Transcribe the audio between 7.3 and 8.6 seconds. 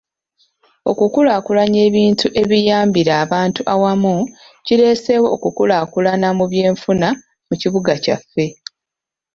mu kibuga kyaffe.